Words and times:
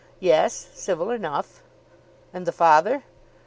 "Yes, 0.19 0.69
civil 0.73 1.11
enough." 1.11 1.61
"And 2.33 2.47
the 2.47 2.51
father?" 2.51 3.03